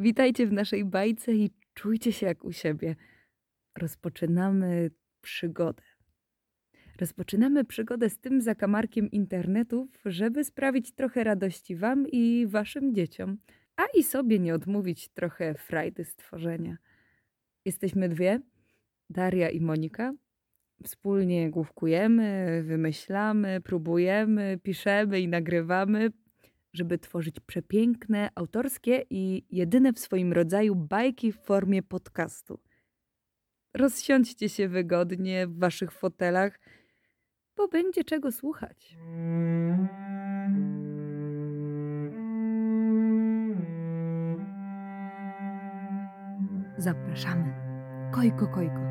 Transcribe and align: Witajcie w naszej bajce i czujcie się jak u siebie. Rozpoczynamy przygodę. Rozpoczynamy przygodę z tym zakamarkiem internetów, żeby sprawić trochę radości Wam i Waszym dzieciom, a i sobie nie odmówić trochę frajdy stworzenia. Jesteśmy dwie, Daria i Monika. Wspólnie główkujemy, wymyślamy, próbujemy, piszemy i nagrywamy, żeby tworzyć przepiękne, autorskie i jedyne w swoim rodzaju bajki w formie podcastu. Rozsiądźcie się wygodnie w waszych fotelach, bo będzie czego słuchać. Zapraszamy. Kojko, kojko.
Witajcie 0.00 0.46
w 0.46 0.52
naszej 0.52 0.84
bajce 0.84 1.34
i 1.34 1.50
czujcie 1.74 2.12
się 2.12 2.26
jak 2.26 2.44
u 2.44 2.52
siebie. 2.52 2.96
Rozpoczynamy 3.78 4.90
przygodę. 5.20 5.82
Rozpoczynamy 7.00 7.64
przygodę 7.64 8.10
z 8.10 8.18
tym 8.18 8.40
zakamarkiem 8.40 9.10
internetów, 9.10 9.88
żeby 10.04 10.44
sprawić 10.44 10.92
trochę 10.92 11.24
radości 11.24 11.76
Wam 11.76 12.06
i 12.12 12.46
Waszym 12.46 12.94
dzieciom, 12.94 13.38
a 13.76 13.82
i 13.98 14.02
sobie 14.02 14.38
nie 14.38 14.54
odmówić 14.54 15.08
trochę 15.08 15.54
frajdy 15.54 16.04
stworzenia. 16.04 16.76
Jesteśmy 17.64 18.08
dwie, 18.08 18.40
Daria 19.10 19.50
i 19.50 19.60
Monika. 19.60 20.12
Wspólnie 20.84 21.50
główkujemy, 21.50 22.62
wymyślamy, 22.66 23.60
próbujemy, 23.60 24.58
piszemy 24.62 25.20
i 25.20 25.28
nagrywamy, 25.28 26.10
żeby 26.72 26.98
tworzyć 26.98 27.40
przepiękne, 27.40 28.30
autorskie 28.34 29.04
i 29.10 29.46
jedyne 29.50 29.92
w 29.92 29.98
swoim 29.98 30.32
rodzaju 30.32 30.74
bajki 30.74 31.32
w 31.32 31.40
formie 31.40 31.82
podcastu. 31.82 32.60
Rozsiądźcie 33.74 34.48
się 34.48 34.68
wygodnie 34.68 35.46
w 35.46 35.58
waszych 35.58 35.92
fotelach, 35.92 36.60
bo 37.56 37.68
będzie 37.68 38.04
czego 38.04 38.32
słuchać. 38.32 38.96
Zapraszamy. 46.78 47.54
Kojko, 48.12 48.48
kojko. 48.48 48.89